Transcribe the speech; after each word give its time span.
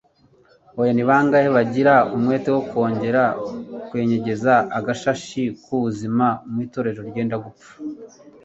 Oya! 0.79 0.93
Ni 0.95 1.03
bangahe 1.09 1.47
bagira 1.57 1.93
umwete 2.15 2.49
wo 2.55 2.61
kongera 2.71 3.23
kwenyegeza 3.87 4.53
agashashi 4.77 5.43
k'ubuzima 5.63 6.27
mu 6.51 6.57
itorero 6.65 7.01
ryenda 7.09 7.35
gupfa! 7.45 7.71